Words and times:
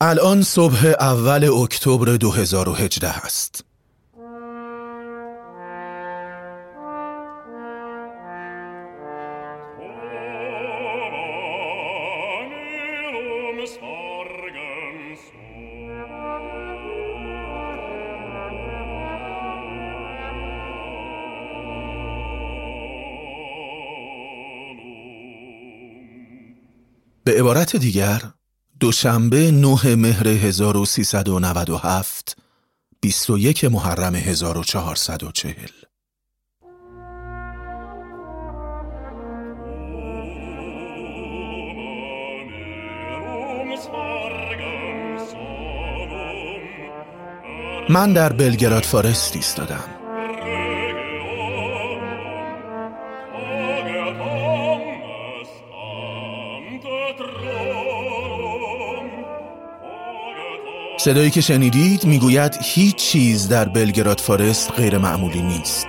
الان 0.00 0.42
صبح 0.42 0.86
اول 1.00 1.44
اکتبر 1.44 2.16
2018 2.16 3.08
است. 3.08 3.64
به 27.24 27.32
عبارت 27.32 27.76
دیگر 27.76 28.35
دوشنبه 28.80 29.50
9 29.50 29.94
مهر 29.94 30.28
1397 30.28 32.36
21 33.00 33.64
محرم 33.64 34.14
1440 34.14 35.52
من 47.88 48.12
در 48.12 48.32
بلگراد 48.32 48.82
فارست 48.82 49.36
ایستادم. 49.36 49.84
صدایی 61.06 61.30
که 61.30 61.40
شنیدید 61.40 62.04
می‌گوید 62.04 62.58
هیچ 62.62 62.96
چیز 62.96 63.48
در 63.48 63.68
بلگراد 63.68 64.20
فارست 64.20 64.72
غیر 64.72 64.98
معمولی 64.98 65.42
نیست. 65.42 65.86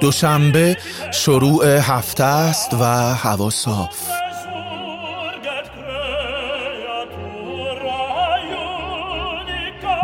دوشنبه 0.00 0.76
شروع 1.12 1.66
هفته 1.66 2.24
است 2.24 2.74
و 2.74 2.84
هوا 3.14 3.50
صاف. 3.50 4.08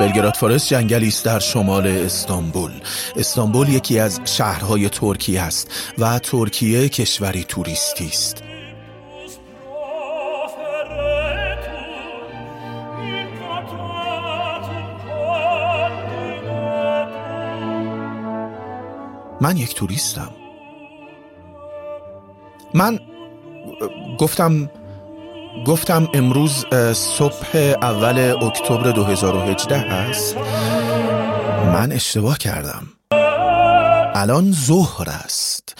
بلگراد 0.00 0.34
فارست 0.34 0.68
جنگلی 0.68 1.08
است 1.08 1.24
در 1.24 1.38
شمال 1.38 1.86
استانبول. 1.86 2.72
استانبول 3.16 3.68
یکی 3.68 3.98
از 3.98 4.20
شهرهای 4.24 4.88
ترکیه 4.88 5.42
است 5.42 5.70
و 5.98 6.18
ترکیه 6.18 6.88
کشوری 6.88 7.44
توریستی 7.44 8.06
است. 8.06 8.47
من 19.40 19.56
یک 19.56 19.74
توریستم. 19.74 20.30
من 22.74 23.00
گفتم 24.18 24.70
گفتم 25.66 26.08
امروز 26.14 26.66
صبح 26.92 27.56
اول 27.82 28.18
اکتبر 28.42 28.90
2018 28.90 29.78
هست 29.78 30.36
من 31.72 31.92
اشتباه 31.92 32.38
کردم. 32.38 32.86
الان 34.14 34.52
ظهر 34.52 35.10
است. 35.10 35.74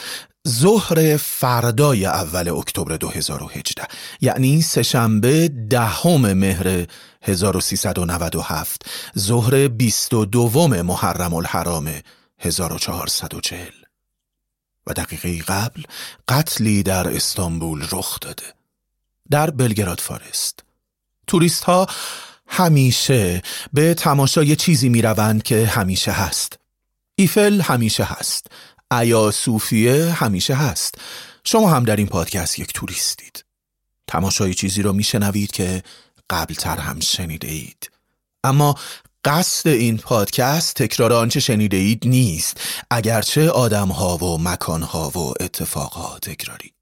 ظهر 0.48 1.16
فردای 1.16 2.06
اول 2.06 2.48
اکتبر 2.48 2.96
2018 2.96 3.82
یعنی 4.20 4.62
سهشنبه 4.62 5.48
دهم 5.70 6.32
مهر 6.32 6.86
1397 7.22 8.82
ظهر 9.18 9.68
22 9.68 10.68
محرم 10.82 11.34
الحرام 11.34 11.88
1440 12.38 13.72
و 14.86 14.92
دقیقه 14.92 15.42
قبل 15.42 15.82
قتلی 16.28 16.82
در 16.82 17.08
استانبول 17.08 17.86
رخ 17.92 18.20
داده 18.20 18.54
در 19.30 19.50
بلگراد 19.50 20.00
فارست. 20.00 20.64
توریست 21.26 21.64
ها 21.64 21.86
همیشه 22.46 23.42
به 23.72 23.94
تماشای 23.94 24.56
چیزی 24.56 24.88
می 24.88 25.02
روند 25.02 25.42
که 25.42 25.66
همیشه 25.66 26.12
هست. 26.12 26.58
ایفل 27.14 27.60
همیشه 27.60 28.04
هست. 28.04 28.46
ایا 28.92 29.30
صوفیه 29.30 30.12
همیشه 30.12 30.54
هست. 30.54 30.94
شما 31.44 31.70
هم 31.70 31.84
در 31.84 31.96
این 31.96 32.06
پادکست 32.06 32.58
یک 32.58 32.72
توریستید. 32.72 33.44
تماشای 34.06 34.54
چیزی 34.54 34.82
رو 34.82 34.92
میشنوید 34.92 35.50
که 35.50 35.82
قبلتر 36.30 36.76
هم 36.76 37.00
شنیده 37.00 37.48
اید. 37.48 37.90
اما 38.44 38.74
قصد 39.28 39.68
این 39.68 39.96
پادکست 39.96 40.74
تکرار 40.74 41.12
آنچه 41.12 41.40
شنیده 41.40 41.76
اید 41.76 42.02
نیست 42.06 42.60
اگرچه 42.90 43.50
آدم 43.50 43.88
ها 43.88 44.16
و 44.16 44.38
مکان 44.38 44.82
ها 44.82 45.08
و 45.08 45.18
اتفاق 45.40 45.92
ها 45.92 46.18
تکراری. 46.18 46.72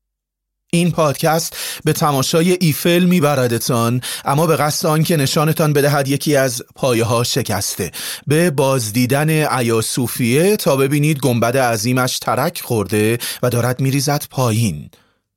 این 0.72 0.90
پادکست 0.90 1.56
به 1.84 1.92
تماشای 1.92 2.56
ایفل 2.60 3.04
میبردتان 3.04 4.00
اما 4.24 4.46
به 4.46 4.56
قصد 4.56 4.86
آنکه 4.86 5.16
نشانتان 5.16 5.72
بدهد 5.72 6.08
یکی 6.08 6.36
از 6.36 6.62
پایه 6.74 7.04
ها 7.04 7.24
شکسته. 7.24 7.92
به 8.26 8.50
بازدیدن 8.50 9.30
ایاسوفیه 9.58 10.56
تا 10.56 10.76
ببینید 10.76 11.18
گنبد 11.18 11.56
عظیمش 11.56 12.18
ترک 12.18 12.60
خورده 12.60 13.18
و 13.42 13.50
دارد 13.50 13.80
میریزد 13.80 14.24
پایین. 14.30 14.90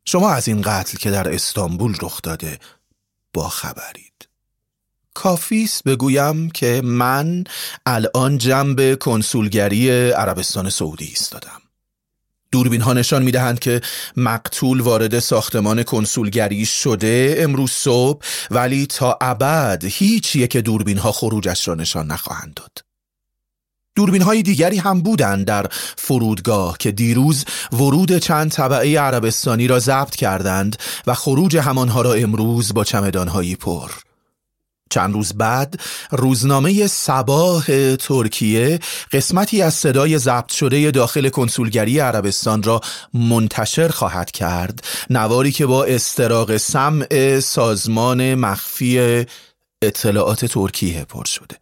شما 0.06 0.30
از 0.30 0.48
این 0.48 0.62
قتل 0.62 0.98
که 0.98 1.12
در 1.12 1.34
استانبول 1.34 1.96
رخ 2.02 2.22
داده 2.22 2.60
با 3.34 3.50
خبرید 3.50 4.09
کافیست 5.14 5.84
بگویم 5.84 6.50
که 6.50 6.82
من 6.84 7.44
الان 7.86 8.38
جنب 8.38 8.96
کنسولگری 8.96 9.90
عربستان 10.12 10.70
سعودی 10.70 11.06
ایستادم. 11.06 11.62
دوربین 12.52 12.82
ها 12.82 12.94
نشان 12.94 13.24
می 13.24 13.32
دهند 13.32 13.60
که 13.60 13.82
مقتول 14.18 14.82
وارد 14.82 15.20
ساختمان 15.20 15.84
کنسولگری 15.84 16.66
شده 16.66 17.36
امروز 17.40 17.72
صبح 17.72 18.26
ولی 18.52 18.86
تا 18.86 19.18
ابد 19.22 19.84
هیچ 19.86 20.36
یک 20.36 20.58
دوربین 20.58 20.98
ها 20.98 21.12
خروجش 21.12 21.68
را 21.68 21.76
نشان 21.76 22.08
نخواهند 22.08 22.54
داد. 22.54 22.72
دوربین 23.96 24.22
های 24.22 24.44
دیگری 24.44 24.78
هم 24.78 25.02
بودند 25.02 25.46
در 25.46 25.66
فرودگاه 25.98 26.78
که 26.78 26.92
دیروز 26.92 27.46
ورود 27.72 28.18
چند 28.18 28.52
طبعه 28.52 29.00
عربستانی 29.00 29.68
را 29.68 29.80
ضبط 29.80 30.16
کردند 30.16 30.76
و 31.08 31.14
خروج 31.14 31.58
همانها 31.58 32.02
را 32.02 32.14
امروز 32.14 32.74
با 32.74 32.84
چمدانهایی 32.84 33.56
پر. 33.56 33.92
چند 34.90 35.14
روز 35.14 35.34
بعد 35.34 35.80
روزنامه 36.12 36.88
سباه 36.88 37.96
ترکیه 37.96 38.80
قسمتی 39.12 39.62
از 39.62 39.74
صدای 39.74 40.18
ضبط 40.18 40.52
شده 40.52 40.92
داخل 40.92 41.30
کنسولگری 41.30 42.00
عربستان 42.00 42.64
را 42.64 42.82
منتشر 43.14 43.88
خواهد 43.88 44.32
کرد. 44.32 44.84
نواری 45.10 45.52
که 45.52 45.66
با 45.66 45.84
استراق 45.84 46.58
سمع 46.58 47.40
سازمان 47.40 48.36
مخفی 48.36 49.26
اطلاعات 49.82 50.46
ترکیه 50.46 51.06
پر 51.06 51.26
شده. 51.26 51.56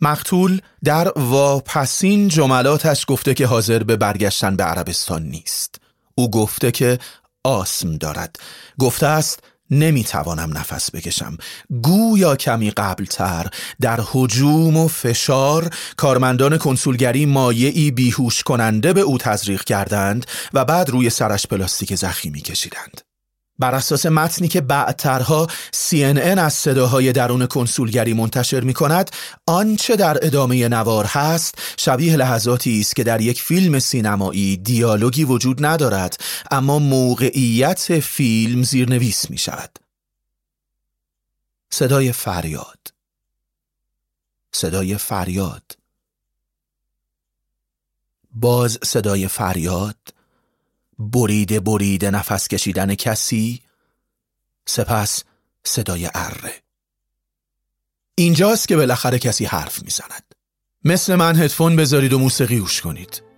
مقتول 0.00 0.60
در 0.84 1.12
واپسین 1.16 2.28
جملاتش 2.28 3.04
گفته 3.08 3.34
که 3.34 3.46
حاضر 3.46 3.82
به 3.82 3.96
برگشتن 3.96 4.56
به 4.56 4.64
عربستان 4.64 5.22
نیست. 5.22 5.74
او 6.14 6.30
گفته 6.30 6.70
که 6.70 6.98
آسم 7.44 7.96
دارد. 7.96 8.36
گفته 8.78 9.06
است 9.06 9.42
نمی‌توانم 9.70 10.58
نفس 10.58 10.90
بکشم. 10.94 11.36
گویا 11.82 12.36
کمی 12.36 12.70
قبلتر 12.70 13.46
در 13.80 14.00
حجوم 14.12 14.76
و 14.76 14.88
فشار 14.88 15.70
کارمندان 15.96 16.58
کنسولگری 16.58 17.26
مایعی 17.26 17.90
بیهوش 17.90 18.42
کننده 18.42 18.92
به 18.92 19.00
او 19.00 19.18
تزریق 19.18 19.64
کردند 19.64 20.26
و 20.52 20.64
بعد 20.64 20.90
روی 20.90 21.10
سرش 21.10 21.46
پلاستیک 21.46 21.94
زخمی 21.94 22.40
کشیدند. 22.40 23.09
بر 23.60 23.74
اساس 23.74 24.06
متنی 24.06 24.48
که 24.48 24.60
بعدترها 24.60 25.46
CNN 25.90 26.38
از 26.38 26.54
صداهای 26.54 27.12
درون 27.12 27.46
کنسولگری 27.46 28.12
منتشر 28.12 28.60
می 28.60 28.74
کند 28.74 29.10
آنچه 29.46 29.96
در 29.96 30.26
ادامه 30.26 30.68
نوار 30.68 31.04
هست 31.04 31.54
شبیه 31.78 32.16
لحظاتی 32.16 32.80
است 32.80 32.96
که 32.96 33.04
در 33.04 33.20
یک 33.20 33.42
فیلم 33.42 33.78
سینمایی 33.78 34.56
دیالوگی 34.56 35.24
وجود 35.24 35.66
ندارد 35.66 36.16
اما 36.50 36.78
موقعیت 36.78 38.00
فیلم 38.00 38.62
زیرنویس 38.62 39.30
می 39.30 39.38
شود 39.38 39.78
صدای 41.70 42.12
فریاد. 42.12 42.78
صدای 44.52 44.98
فریاد. 44.98 45.76
باز 48.32 48.78
صدای 48.84 49.28
فریاد 49.28 49.96
بریده 51.00 51.60
بریده 51.60 52.10
نفس 52.10 52.48
کشیدن 52.48 52.94
کسی؟ 52.94 53.62
سپس 54.66 55.24
صدای 55.64 56.10
اره. 56.14 56.54
اینجاست 58.14 58.68
که 58.68 58.76
بالاخره 58.76 59.18
کسی 59.18 59.44
حرف 59.44 59.82
می‌زند. 59.82 60.34
مثل 60.84 61.14
من 61.14 61.36
هدفون 61.36 61.76
بذارید 61.76 62.12
و 62.12 62.18
موسیقی 62.18 62.58
گوش 62.58 62.80
کنید. 62.80 63.29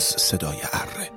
باز 0.00 0.14
صدای 0.18 0.58
اره 0.72 1.10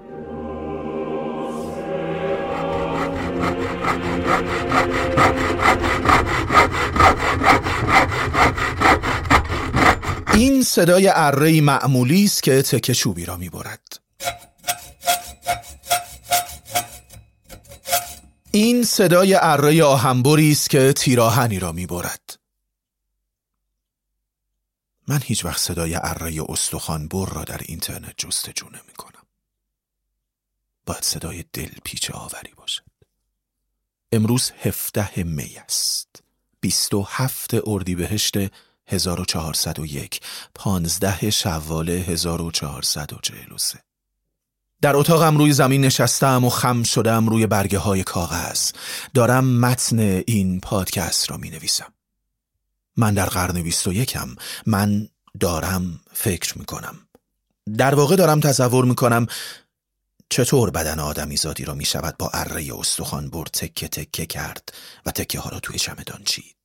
این 10.33 10.63
صدای 10.63 11.11
اره 11.13 11.61
معمولی 11.61 12.23
است 12.23 12.43
که 12.43 12.61
تکه 12.61 12.93
چوبی 12.93 13.25
را 13.25 13.37
می‌برد. 13.37 13.99
این 18.51 18.83
صدای 18.83 19.37
اره 19.41 19.83
آهنبری 19.83 20.51
است 20.51 20.69
که 20.69 20.93
تیراهنی 20.93 21.59
را 21.59 21.71
می‌برد. 21.71 22.22
من 25.07 25.19
هیچ 25.23 25.45
وقت 25.45 25.59
صدای 25.59 25.95
اره 25.95 26.43
استخوان 26.49 27.07
بر 27.07 27.25
را 27.25 27.43
در 27.43 27.61
اینترنت 27.65 28.13
جستجو 28.17 28.65
نمی 28.65 28.93
کنم. 28.97 29.23
باید 30.85 31.03
صدای 31.03 31.45
دل 31.53 31.69
پیچ 31.83 32.11
آوری 32.11 32.53
باشد. 32.57 32.83
امروز 34.11 34.51
هفته 34.61 35.23
می 35.23 35.57
است. 35.57 36.23
بیست 36.61 36.93
و 36.93 37.07
هفت 37.09 37.51
اردیبهشت 37.67 38.33
1401 38.87 40.21
پانزده 40.55 41.29
شوال 41.29 41.89
1443 41.89 43.79
در 44.81 44.95
اتاقم 44.95 45.37
روی 45.37 45.53
زمین 45.53 45.81
نشستم 45.81 46.45
و 46.45 46.49
خم 46.49 46.83
شدم 46.83 47.29
روی 47.29 47.47
برگه 47.47 47.79
های 47.79 48.03
کاغذ 48.03 48.71
دارم 49.13 49.45
متن 49.59 49.99
این 49.99 50.59
پادکست 50.59 51.31
را 51.31 51.37
می 51.37 51.49
نویسم 51.49 51.92
من 52.97 53.13
در 53.13 53.25
قرن 53.25 53.61
بیست 53.61 53.87
و 53.87 53.93
یکم 53.93 54.35
من 54.65 55.09
دارم 55.39 55.99
فکر 56.13 56.57
می 56.57 56.65
کنم 56.65 56.95
در 57.77 57.95
واقع 57.95 58.15
دارم 58.15 58.39
تصور 58.39 58.85
می 58.85 58.95
کنم 58.95 59.27
چطور 60.29 60.69
بدن 60.69 60.99
آدمی 60.99 61.37
زادی 61.37 61.65
را 61.65 61.73
می 61.73 61.85
شود 61.85 62.17
با 62.17 62.29
اره 62.33 62.79
استخوان 62.79 63.29
بر 63.29 63.43
تکه 63.43 63.87
تکه 63.87 64.25
کرد 64.25 64.73
و 65.05 65.11
تکه 65.11 65.39
ها 65.39 65.49
را 65.49 65.59
توی 65.59 65.79
چمدان 65.79 66.21
چید. 66.25 66.62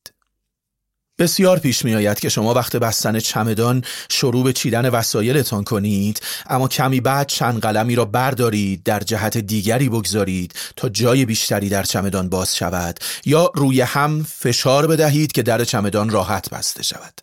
بسیار 1.19 1.59
پیش 1.59 1.85
می 1.85 1.95
آید 1.95 2.21
که 2.21 2.29
شما 2.29 2.55
وقت 2.55 2.77
بستن 2.77 3.19
چمدان 3.19 3.85
شروع 4.11 4.45
به 4.45 4.53
چیدن 4.53 4.89
وسایلتان 4.89 5.65
کنید 5.65 6.21
اما 6.47 6.69
کمی 6.69 7.01
بعد 7.01 7.27
چند 7.27 7.61
قلمی 7.61 7.95
را 7.95 8.05
بردارید 8.05 8.83
در 8.83 9.01
جهت 9.01 9.39
دیگری 9.39 9.89
بگذارید 9.89 10.55
تا 10.77 10.89
جای 10.89 11.25
بیشتری 11.25 11.69
در 11.69 11.83
چمدان 11.83 12.29
باز 12.29 12.57
شود 12.57 12.99
یا 13.25 13.51
روی 13.55 13.81
هم 13.81 14.25
فشار 14.25 14.87
بدهید 14.87 15.33
که 15.33 15.43
در 15.43 15.65
چمدان 15.65 16.11
راحت 16.11 16.51
بسته 16.51 16.83
شود. 16.83 17.21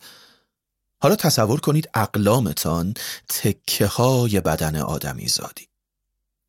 حالا 0.99 1.15
تصور 1.15 1.59
کنید 1.59 1.89
اقلامتان 1.93 2.93
تکه 3.29 3.85
های 3.85 4.39
بدن 4.39 4.75
آدمی 4.75 5.27
زادی 5.27 5.67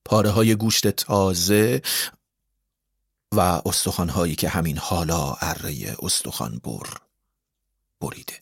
پاره 0.05 0.31
های 0.31 0.55
گوشت 0.55 0.89
تازه 0.89 1.83
و 3.33 3.41
استخوان 3.41 4.09
هایی 4.09 4.35
که 4.35 4.49
همین 4.49 4.79
حالا 4.79 5.37
اره 5.41 5.97
استخوان 6.03 6.61
بر. 6.65 7.06
بریده. 8.01 8.35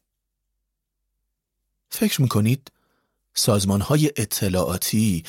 فکر 1.91 2.23
می‌کنید 2.23 2.73
سازمان 3.35 3.81
های 3.81 4.13
اطلاعاتی 4.17 5.25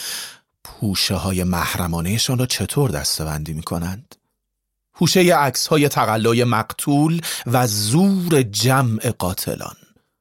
پوشه 0.64 1.16
های 1.16 1.44
محرمانهشان 1.44 2.38
را 2.40 2.46
چطور 2.46 2.90
دستبندی 2.90 3.54
می 3.54 3.64
کنند؟ 3.64 4.16
پوشه 4.94 5.36
عکس 5.36 5.68
های 5.68 5.88
تقلای 5.90 6.44
مقتول 6.44 7.22
و 7.46 7.68
زور 7.68 8.42
جمع 8.42 9.10
قاتلان. 9.10 9.76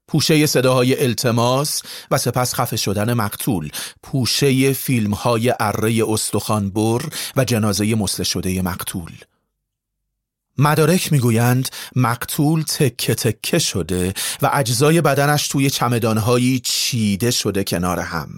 پوشه 0.08 0.46
صداهای 0.46 1.02
التماس 1.04 1.82
و 2.10 2.18
سپس 2.18 2.54
خفه 2.54 2.76
شدن 2.76 3.12
مقتول. 3.12 3.70
پوشه 4.02 4.72
فیلم 4.72 5.14
های 5.14 5.54
اره 5.60 6.02
استخوانبر 6.08 7.02
و 7.36 7.44
جنازه 7.44 7.94
مسله 7.94 8.24
شده 8.24 8.62
مقتول. 8.62 9.12
مدارک 10.58 11.12
می‌گویند 11.12 11.68
مقتول 11.96 12.62
تکه 12.62 13.14
تکه 13.14 13.58
شده 13.58 14.14
و 14.42 14.50
اجزای 14.52 15.00
بدنش 15.00 15.48
توی 15.48 15.70
چمدانهایی 15.70 16.60
چیده 16.60 17.30
شده 17.30 17.64
کنار 17.64 18.00
هم. 18.00 18.28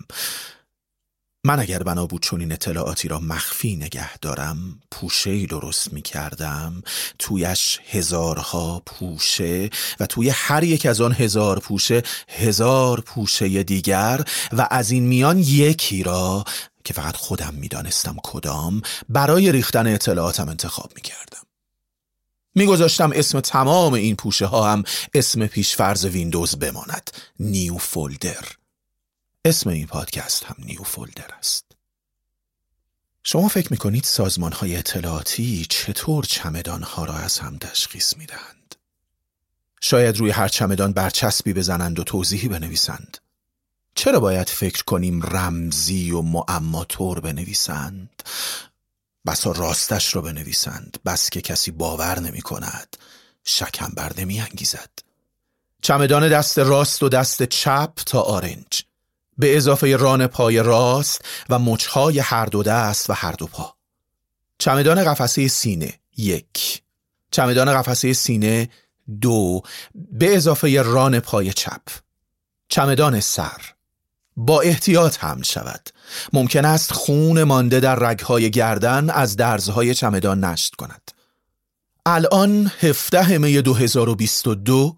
من 1.47 1.61
اگر 1.61 1.83
بنا 1.83 2.07
بود 2.07 2.23
چون 2.23 2.41
این 2.41 2.53
اطلاعاتی 2.53 3.09
را 3.09 3.21
مخفی 3.21 3.77
نگه 3.77 4.19
دارم 4.19 4.81
پوشه 4.91 5.47
درست 5.47 5.93
می 5.93 6.03
کردم 6.03 6.83
تویش 7.19 7.81
هزارها 7.91 8.83
پوشه 8.87 9.71
و 10.01 10.07
توی 10.07 10.29
هر 10.29 10.65
یک 10.65 10.87
از 10.87 11.01
آن 11.01 11.13
هزار 11.13 11.59
پوشه 11.59 12.03
هزار 12.29 13.01
پوشه 13.01 13.63
دیگر 13.63 14.25
و 14.53 14.69
از 14.71 14.91
این 14.91 15.07
میان 15.07 15.39
یکی 15.39 16.03
را 16.03 16.45
که 16.85 16.95
فقط 16.95 17.17
خودم 17.17 17.55
می‌دانستم 17.55 18.17
کدام 18.25 18.83
برای 19.09 19.53
ریختن 19.53 19.87
اطلاعاتم 19.87 20.49
انتخاب 20.49 20.93
می 20.97 21.03
کردم 21.03 21.46
میگذاشتم 22.57 23.11
اسم 23.15 23.41
تمام 23.41 23.93
این 23.93 24.17
پوشه 24.17 24.47
ها 24.47 24.73
هم 24.73 24.85
اسم 25.15 25.47
پیشفرز 25.47 26.05
ویندوز 26.05 26.59
بماند. 26.59 27.11
نیو 27.41 27.79
فولدر. 27.79 28.45
اسم 29.45 29.71
این 29.71 29.87
پادکست 29.87 30.45
هم 30.45 30.57
نیو 30.59 30.83
فولدر 30.83 31.31
است. 31.39 31.65
شما 33.23 33.49
فکر 33.49 33.69
می‌کنید 33.71 34.05
سازمان 34.05 34.53
های 34.53 34.77
اطلاعاتی 34.77 35.67
چطور 35.71 36.25
چمدان 36.25 36.83
ها 36.83 37.05
را 37.05 37.15
از 37.15 37.39
هم 37.39 37.59
تشخیص 37.59 38.17
می‌دهند؟ 38.17 38.75
شاید 39.81 40.17
روی 40.17 40.31
هر 40.31 40.49
چمدان 40.49 40.93
برچسبی 40.93 41.53
بزنند 41.53 41.99
و 41.99 42.05
توضیحی 42.05 42.49
بنویسند. 42.49 43.19
چرا 43.95 44.21
باید 44.21 44.49
فکر 44.49 44.85
کنیم 44.85 45.23
رمزی 45.23 46.11
و 46.11 46.23
معماتور 46.23 47.21
بنویسند؟ 47.21 48.23
بسا 49.27 49.53
راستش 49.53 50.15
رو 50.15 50.23
بنویسند 50.23 50.97
بس 51.05 51.31
که 51.31 51.41
کسی 51.41 51.71
باور 51.71 52.21
نمی 52.21 52.41
کند 52.41 52.97
شکم 53.45 53.93
بر 53.97 54.13
نمی 54.19 54.41
انگیزد 54.41 54.91
چمدان 55.83 56.29
دست 56.29 56.59
راست 56.59 57.03
و 57.03 57.09
دست 57.09 57.43
چپ 57.43 57.93
تا 58.07 58.21
آرنج. 58.21 58.83
به 59.39 59.57
اضافه 59.57 59.97
ران 59.97 60.27
پای 60.27 60.63
راست 60.63 61.25
و 61.49 61.59
مچهای 61.59 62.19
هر 62.19 62.47
دو 62.47 62.63
دست 62.63 63.11
و 63.11 63.13
هر 63.13 63.33
دو 63.33 63.47
پا. 63.47 63.75
چمدان 64.59 65.05
قفسه 65.05 65.49
سینه 65.49 65.95
یک. 66.17 66.83
چمدان 67.31 67.83
قفسه 67.83 68.13
سینه 68.13 68.69
دو. 69.21 69.63
به 69.95 70.37
اضافه 70.37 70.83
ران 70.83 71.21
پای 71.21 71.53
چپ. 71.53 71.83
چمدان 72.69 73.21
سر. 73.21 73.76
با 74.37 74.61
احتیاط 74.61 75.25
حمل 75.25 75.43
شود 75.43 75.89
ممکن 76.33 76.65
است 76.65 76.93
خون 76.93 77.43
مانده 77.43 77.81
در 77.81 77.95
رگهای 77.95 78.51
گردن 78.51 79.11
از 79.11 79.37
درزهای 79.37 79.95
چمدان 79.95 80.45
نشت 80.45 80.75
کند 80.75 81.11
الان 82.07 82.73
هفته 82.81 83.39
می 83.39 83.63
2022 83.63 84.97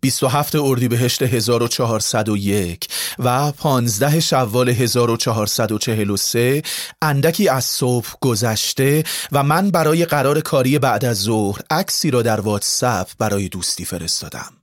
27 0.00 0.54
اردیبهشت 0.54 1.22
1401 1.22 2.88
و 3.18 3.52
15 3.52 4.20
شوال 4.20 4.68
1443 4.68 6.62
اندکی 7.02 7.48
از 7.48 7.64
صبح 7.64 8.08
گذشته 8.20 9.04
و 9.32 9.42
من 9.42 9.70
برای 9.70 10.04
قرار 10.04 10.40
کاری 10.40 10.78
بعد 10.78 11.04
از 11.04 11.16
ظهر 11.16 11.60
عکسی 11.70 12.10
را 12.10 12.22
در 12.22 12.40
واتساپ 12.40 13.08
برای 13.18 13.48
دوستی 13.48 13.84
فرستادم. 13.84 14.59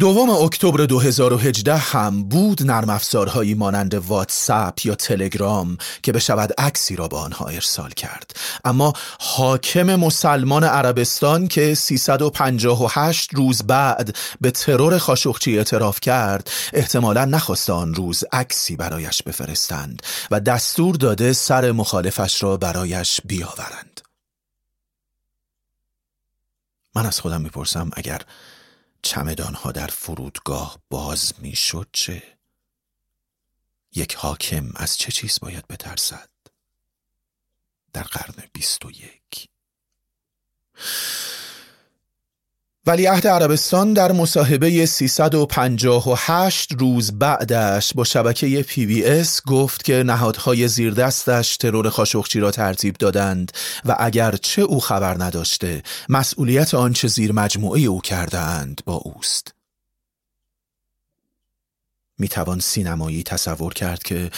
دوم 0.00 0.30
اکتبر 0.30 0.84
2018 0.84 1.76
هم 1.76 2.24
بود 2.24 2.62
نرم 2.62 2.90
افزارهایی 2.90 3.54
مانند 3.54 3.94
واتساپ 3.94 4.86
یا 4.86 4.94
تلگرام 4.94 5.78
که 6.02 6.12
بشود 6.12 6.52
عکسی 6.58 6.96
را 6.96 7.08
به 7.08 7.16
آنها 7.16 7.46
ارسال 7.46 7.90
کرد. 7.90 8.36
اما 8.64 8.92
حاکم 9.20 9.94
مسلمان 9.94 10.64
عربستان 10.64 11.48
که 11.48 11.74
358 11.74 13.34
روز 13.34 13.62
بعد 13.62 14.16
به 14.40 14.50
ترور 14.50 14.98
خاشخچی 14.98 15.58
اعتراف 15.58 16.00
کرد 16.00 16.50
احتمالا 16.72 17.24
نخواست 17.24 17.70
آن 17.70 17.94
روز 17.94 18.24
عکسی 18.32 18.76
برایش 18.76 19.22
بفرستند 19.22 20.02
و 20.30 20.40
دستور 20.40 20.94
داده 20.94 21.32
سر 21.32 21.72
مخالفش 21.72 22.42
را 22.42 22.56
برایش 22.56 23.20
بیاورند. 23.24 24.00
من 26.94 27.06
از 27.06 27.20
خودم 27.20 27.40
می‌پرسم 27.40 27.90
اگر 27.96 28.20
چمدانها 29.02 29.72
در 29.72 29.86
فرودگاه 29.86 30.78
باز 30.90 31.32
می‌شد 31.38 31.88
چه؟ 31.92 32.38
یک 33.94 34.14
حاکم 34.14 34.72
از 34.76 34.96
چه 34.96 35.12
چیز 35.12 35.38
باید 35.40 35.66
بترسد؟ 35.66 36.30
در 37.92 38.02
قرن 38.02 38.48
بیست 38.52 38.84
و 38.84 38.90
یک 38.90 39.48
ولی 42.86 43.06
عهد 43.06 43.26
عربستان 43.26 43.92
در 43.92 44.12
مصاحبه 44.12 44.86
358 44.86 46.72
روز 46.78 47.18
بعدش 47.18 47.94
با 47.94 48.04
شبکه 48.04 48.62
PBS 48.62 49.40
گفت 49.46 49.84
که 49.84 50.02
نهادهای 50.02 50.68
زیردستش 50.68 51.56
ترور 51.56 51.88
خاشقجی 51.88 52.40
را 52.40 52.50
ترتیب 52.50 52.96
دادند 52.96 53.52
و 53.84 53.96
اگر 53.98 54.36
چه 54.42 54.62
او 54.62 54.80
خبر 54.80 55.24
نداشته 55.24 55.82
مسئولیت 56.08 56.74
آنچه 56.74 57.08
زیر 57.08 57.32
مجموعه 57.32 57.80
او 57.80 58.00
کرده 58.00 58.38
اند 58.38 58.80
با 58.86 58.94
اوست. 58.94 59.59
می‌توان 62.20 62.60
سینمایی 62.60 63.22
تصور 63.22 63.72
کرد 63.72 64.02
که 64.02 64.30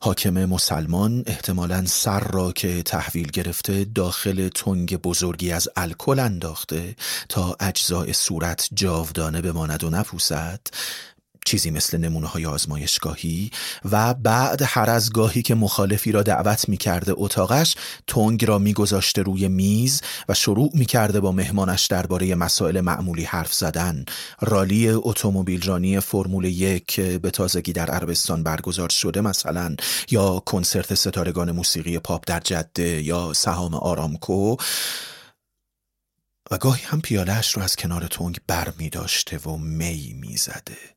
حاکم 0.00 0.44
مسلمان 0.44 1.22
احتمالا 1.26 1.84
سر 1.86 2.20
را 2.20 2.52
که 2.52 2.82
تحویل 2.82 3.30
گرفته 3.30 3.84
داخل 3.84 4.48
تنگ 4.48 4.96
بزرگی 4.96 5.52
از 5.52 5.68
الکل 5.76 6.18
انداخته 6.18 6.96
تا 7.28 7.56
اجزای 7.60 8.12
صورت 8.12 8.68
جاودانه 8.74 9.40
بماند 9.40 9.84
و 9.84 9.90
نپوسد 9.90 10.60
چیزی 11.46 11.70
مثل 11.70 11.98
نمونه 11.98 12.26
های 12.26 12.46
آزمایشگاهی 12.46 13.50
و 13.84 14.14
بعد 14.14 14.62
هر 14.64 14.90
از 14.90 15.12
گاهی 15.12 15.42
که 15.42 15.54
مخالفی 15.54 16.12
را 16.12 16.22
دعوت 16.22 16.68
می 16.68 16.76
کرده 16.76 17.12
اتاقش 17.16 17.76
تنگ 18.06 18.44
را 18.44 18.58
می 18.58 18.72
گذاشته 18.72 19.22
روی 19.22 19.48
میز 19.48 20.00
و 20.28 20.34
شروع 20.34 20.70
می 20.74 20.86
کرده 20.86 21.20
با 21.20 21.32
مهمانش 21.32 21.86
درباره 21.86 22.34
مسائل 22.34 22.80
معمولی 22.80 23.24
حرف 23.24 23.54
زدن 23.54 24.04
رالی 24.40 24.88
اتومبیل 24.88 25.62
رانی 25.62 26.00
فرمول 26.00 26.44
یک 26.44 27.00
به 27.00 27.30
تازگی 27.30 27.72
در 27.72 27.90
عربستان 27.90 28.42
برگزار 28.42 28.88
شده 28.88 29.20
مثلا 29.20 29.76
یا 30.10 30.42
کنسرت 30.46 30.94
ستارگان 30.94 31.52
موسیقی 31.52 31.98
پاپ 31.98 32.24
در 32.26 32.40
جده 32.40 33.02
یا 33.02 33.32
سهام 33.32 33.74
آرامکو 33.74 34.56
و 36.50 36.58
گاهی 36.58 36.84
هم 36.84 37.00
پیالش 37.00 37.52
رو 37.52 37.62
از 37.62 37.76
کنار 37.76 38.06
تنگ 38.06 38.38
بر 38.46 38.72
می 38.78 38.90
داشته 38.90 39.38
و 39.38 39.56
می 39.56 40.16
می 40.20 40.36
زده. 40.36 40.95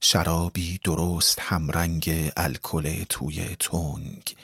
شرابی 0.00 0.78
درست 0.84 1.38
همرنگ 1.40 2.32
الکل 2.36 3.04
توی 3.08 3.56
تنگ. 3.58 4.36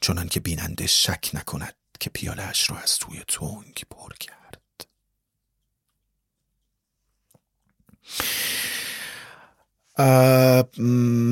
چنان 0.00 0.28
که 0.28 0.40
بیننده 0.40 0.86
شک 0.86 1.30
نکند 1.34 1.74
که 2.00 2.10
پیالش 2.10 2.70
را 2.70 2.76
از 2.76 2.98
توی 2.98 3.22
تنگ 3.28 3.82
پر 3.90 4.12
کرد. 4.20 4.32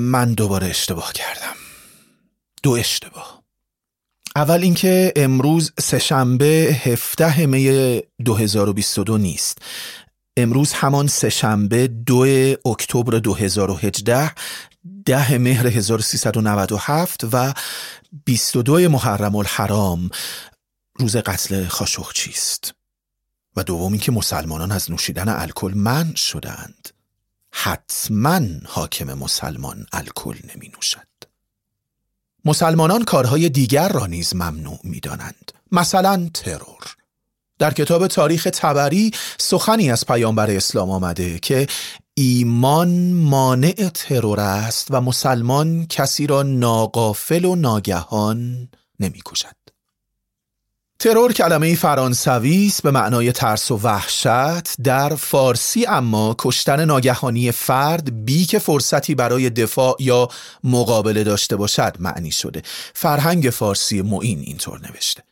من 0.07 0.35
دوباره 0.35 0.67
اشتباه 0.67 1.13
کردم. 1.13 1.57
دو 2.63 2.71
اشتباه. 2.71 3.43
اول 4.37 4.63
اینکه 4.63 5.13
امروز 5.17 5.73
سهشنبه 5.79 6.77
17 6.85 7.47
می 7.47 8.03
2022 8.25 9.19
نیست. 9.19 9.59
امروز 10.37 10.73
همان 10.73 11.07
سهشنبه 11.07 11.87
دو 11.87 12.27
اکتبر 12.67 13.19
2018 13.19 14.33
ده 15.05 15.39
مهر 15.39 15.67
1397 15.67 17.25
و 17.33 17.55
22 18.25 18.89
محرم 18.89 19.37
الحرام. 19.37 20.11
روز 20.95 21.17
قتل 21.17 21.67
خاشخچی 21.67 22.31
است 22.31 22.75
و 23.57 23.65
دومی 23.65 23.99
که 23.99 24.13
مسلمانان 24.13 24.73
از 24.73 24.91
نوشیدن 24.91 25.29
الکل 25.29 25.73
من 25.75 26.15
شدند. 26.15 26.89
حتما 27.53 28.41
حاکم 28.67 29.15
مسلمان 29.15 29.87
الکل 29.93 30.37
نمی 30.55 30.69
نوشد. 30.69 31.07
مسلمانان 32.45 33.05
کارهای 33.05 33.49
دیگر 33.49 33.89
را 33.89 34.07
نیز 34.07 34.35
ممنوع 34.35 34.81
می 34.85 35.01
دانند. 35.01 35.53
مثلا 35.73 36.31
ترور. 36.35 36.97
در 37.61 37.73
کتاب 37.75 38.07
تاریخ 38.07 38.49
تبری 38.53 39.11
سخنی 39.39 39.91
از 39.91 40.07
پیامبر 40.07 40.51
اسلام 40.51 40.91
آمده 40.91 41.39
که 41.39 41.67
ایمان 42.15 43.13
مانع 43.13 43.91
ترور 43.95 44.41
است 44.41 44.87
و 44.91 45.01
مسلمان 45.01 45.87
کسی 45.87 46.27
را 46.27 46.43
ناقافل 46.43 47.45
و 47.45 47.55
ناگهان 47.55 48.69
نمی‌کشد. 49.01 49.57
ترور 50.99 51.33
کلمه 51.33 51.75
فرانسوی 51.75 52.67
است 52.67 52.83
به 52.83 52.91
معنای 52.91 53.33
ترس 53.33 53.71
و 53.71 53.77
وحشت 53.83 54.83
در 54.83 55.15
فارسی 55.15 55.87
اما 55.87 56.35
کشتن 56.39 56.85
ناگهانی 56.85 57.53
فرد 57.53 58.25
بی 58.25 58.45
که 58.45 58.59
فرصتی 58.59 59.15
برای 59.15 59.51
دفاع 59.51 59.97
یا 60.01 60.29
مقابله 60.65 61.25
داشته 61.25 61.57
باشد 61.57 61.97
معنی 61.99 62.33
شده 62.33 62.63
فرهنگ 62.95 63.51
فارسی 63.51 64.03
معین 64.03 64.39
اینطور 64.39 64.81
نوشته 64.89 65.23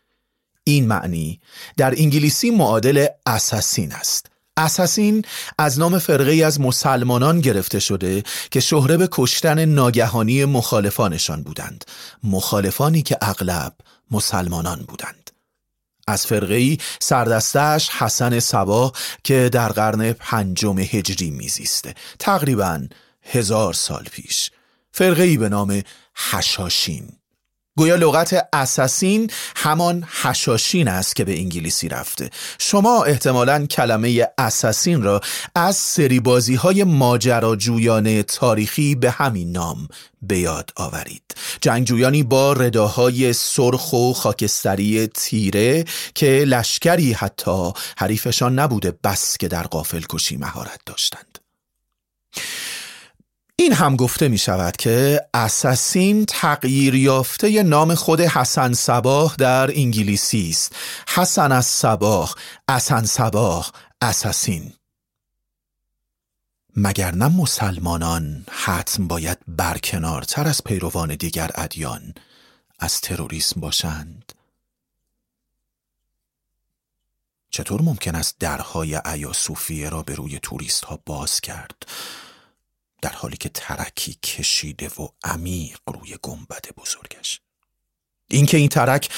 این 0.69 0.87
معنی. 0.87 1.41
در 1.77 1.95
انگلیسی 1.97 2.51
معادل 2.51 3.07
اساسین 3.27 3.93
است. 3.93 4.27
اساسین 4.57 5.25
از 5.59 5.79
نام 5.79 5.99
فرقه 5.99 6.45
از 6.45 6.61
مسلمانان 6.61 7.41
گرفته 7.41 7.81
شده 7.81 8.23
که 8.51 8.61
شهره 8.61 8.97
به 8.97 9.09
کشتن 9.13 9.65
ناگهانی 9.65 10.45
مخالفانشان 10.45 11.43
بودند. 11.43 11.85
مخالفانی 12.25 13.03
که 13.03 13.19
اغلب 13.21 13.75
مسلمانان 14.11 14.85
بودند. 14.89 15.31
از 16.07 16.27
فرقه 16.27 16.77
سردستش 17.01 17.89
حسن 17.89 18.39
سبا 18.39 18.93
که 19.25 19.49
در 19.53 19.69
قرن 19.69 20.13
پنجم 20.13 20.79
هجری 20.79 21.31
میزیسته. 21.31 21.95
تقریبا 22.19 22.81
هزار 23.23 23.73
سال 23.75 24.05
پیش. 24.13 24.51
فرقه 24.93 25.39
به 25.39 25.49
نام 25.49 25.83
حشاشین 26.15 27.09
گویا 27.79 27.97
لغت 27.97 28.49
اساسین 28.53 29.31
همان 29.57 30.05
هشاشین 30.07 30.89
است 30.89 31.17
که 31.17 31.25
به 31.25 31.39
انگلیسی 31.39 31.89
رفته. 31.89 32.31
شما 32.59 33.05
احتمالا 33.05 33.67
کلمه 33.67 34.27
اساسین 34.39 35.03
را 35.03 35.21
از 35.55 35.77
سری 35.77 36.23
های 36.59 36.85
ماجراجویانه 36.85 38.23
تاریخی 38.23 38.95
به 38.95 39.11
همین 39.11 39.53
نام 39.53 39.89
به 40.23 40.39
یاد 40.39 40.71
آورید. 40.77 41.23
جنگجویانی 41.61 42.23
با 42.23 42.53
رداهای 42.53 43.33
سرخ 43.33 43.93
و 43.93 44.13
خاکستری 44.13 45.07
تیره 45.07 45.85
که 46.15 46.27
لشکری 46.27 47.13
حتی 47.13 47.73
حریفشان 47.99 48.59
نبوده 48.59 48.99
بس 49.05 49.37
که 49.37 49.49
در 49.49 49.63
قافل 49.63 50.03
کشی 50.09 50.37
مهارت 50.37 50.81
داشتند. 50.87 51.39
این 53.61 53.73
هم 53.73 53.97
گفته 53.97 54.29
می 54.29 54.39
شود 54.39 54.77
که 54.77 55.21
اساسین 55.35 56.25
تغییر 56.27 56.95
یافته 56.95 57.63
نام 57.63 57.95
خود 57.95 58.21
حسن 58.21 58.73
سباه 58.73 59.35
در 59.39 59.71
انگلیسی 59.71 60.51
است. 60.51 60.77
حسن 61.09 61.53
از 61.53 61.67
سباه 61.67 62.35
اسن 62.69 63.05
سباه 63.05 63.73
اساسین. 64.03 64.73
مگر 66.77 67.15
نه 67.15 67.29
مسلمانان 67.29 68.45
حتم 68.51 69.09
باید 69.09 69.39
برکنارتر 69.49 70.49
از 70.49 70.65
پیروان 70.65 71.15
دیگر 71.15 71.51
ادیان 71.55 72.15
از 72.79 73.01
تروریسم 73.01 73.61
باشند. 73.61 74.33
چطور 77.51 77.83
ممکن 77.83 78.15
است 78.15 78.37
درهای 78.39 78.95
عیا 79.05 79.33
را 79.91 80.03
به 80.03 80.15
روی 80.15 80.39
توریست 80.43 80.85
ها 80.85 80.99
باز 81.07 81.41
کرد؟ 81.41 81.83
در 83.03 83.13
حالی 83.13 83.37
که 83.37 83.49
ترکی 83.49 84.15
کشیده 84.15 84.89
و 84.89 85.09
عمیق 85.25 85.79
روی 85.87 86.17
گنبد 86.23 86.65
بزرگش. 86.77 87.41
اینکه 88.31 88.57
این 88.57 88.69
ترک 88.69 89.11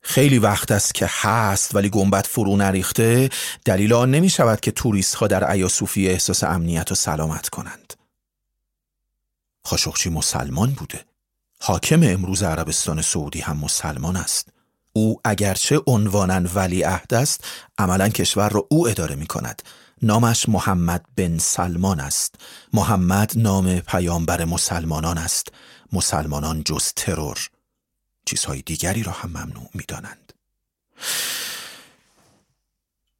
خیلی 0.00 0.38
وقت 0.38 0.70
است 0.70 0.94
که 0.94 1.06
هست 1.10 1.74
ولی 1.74 1.88
گنبد 1.88 2.26
فرو 2.26 2.56
نریخته 2.56 3.30
دلیل 3.64 3.92
آن 3.92 4.10
نمی 4.10 4.30
شود 4.30 4.60
که 4.60 4.70
توریست 4.70 5.14
ها 5.14 5.26
در 5.26 5.50
ایاسوفی 5.50 6.08
احساس 6.08 6.44
امنیت 6.44 6.92
و 6.92 6.94
سلامت 6.94 7.48
کنند. 7.48 7.94
خاشخچی 9.64 10.10
مسلمان 10.10 10.70
بوده. 10.70 11.04
حاکم 11.60 12.02
امروز 12.02 12.42
عربستان 12.42 13.02
سعودی 13.02 13.40
هم 13.40 13.56
مسلمان 13.56 14.16
است. 14.16 14.48
او 14.92 15.20
اگرچه 15.24 15.80
عنوانا 15.86 16.48
ولی 16.54 16.82
عهد 16.82 17.14
است 17.14 17.44
عملا 17.78 18.08
کشور 18.08 18.48
را 18.48 18.66
او 18.70 18.88
اداره 18.88 19.14
می 19.14 19.26
کند 19.26 19.62
نامش 20.02 20.48
محمد 20.48 21.04
بن 21.16 21.38
سلمان 21.38 22.00
است. 22.00 22.34
محمد 22.72 23.32
نام 23.36 23.80
پیامبر 23.80 24.44
مسلمانان 24.44 25.18
است. 25.18 25.48
مسلمانان 25.92 26.62
جز 26.64 26.92
ترور. 26.96 27.48
چیزهای 28.24 28.62
دیگری 28.62 29.02
را 29.02 29.12
هم 29.12 29.28
ممنوع 29.28 29.70
می 29.74 29.84
دانند. 29.88 30.32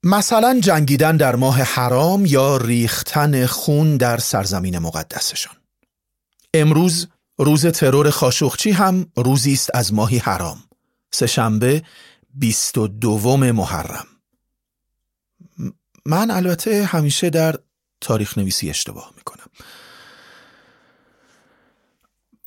مثلا 0.02 0.61
جنگیدن 0.61 1.16
در 1.16 1.37
ماه 1.37 1.62
حرام 1.62 2.26
یا 2.26 2.56
ریختن 2.56 3.47
خون 3.47 3.97
در 3.97 4.18
سرزمین 4.18 4.78
مقدسشان. 4.78 5.54
امروز 6.54 7.09
روز 7.38 7.66
ترور 7.66 8.11
خاشخچی 8.11 8.71
هم 8.71 9.06
روزی 9.16 9.52
است 9.52 9.71
از 9.75 9.95
ماهی 9.95 10.18
حرام. 10.18 10.62
سهشنبه 11.12 11.83
بیست 12.35 12.78
و 12.78 12.88
دوم 12.88 13.50
محرم. 13.50 14.06
من 16.06 16.30
البته 16.30 16.84
همیشه 16.84 17.30
در 17.30 17.58
تاریخ 18.00 18.38
نویسی 18.38 18.70
اشتباه 18.70 19.12
می‌کنم. 19.16 19.46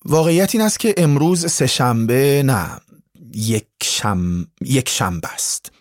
واقعیت 0.05 0.55
این 0.55 0.63
است 0.63 0.79
که 0.79 0.93
امروز 0.97 1.51
سهشنبه 1.51 2.43
نه 2.45 2.79
یک, 3.33 3.67
شم... 3.83 4.47
یک 4.61 4.89
شنبه 4.89 5.27
است. 5.33 5.71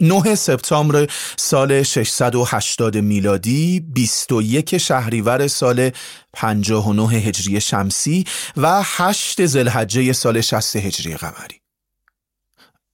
9 0.00 0.34
سپتامبر 0.34 1.06
سال 1.36 1.82
680 1.82 2.96
میلادی 2.96 3.80
21 3.80 4.78
شهریور 4.78 5.48
سال 5.48 5.90
59 6.32 7.02
هجری 7.02 7.60
شمسی 7.60 8.24
و 8.56 8.80
8 8.84 9.46
زلحجه 9.46 10.12
سال 10.12 10.40
60 10.40 10.76
هجری 10.76 11.16
قمری. 11.16 11.60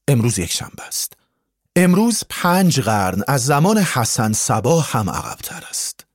امروز 0.09 0.39
یک 0.39 0.53
شنبه 0.53 0.83
است. 0.87 1.24
امروز 1.77 2.23
پنج 2.29 2.81
قرن 2.81 3.23
از 3.29 3.45
زمان 3.45 3.79
حسن 3.79 4.33
سبا 4.33 4.81
هم 4.81 5.11
عقبتر 5.11 5.63
است. 5.71 6.07